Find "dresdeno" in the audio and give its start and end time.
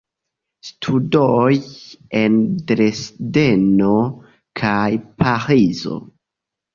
2.71-3.91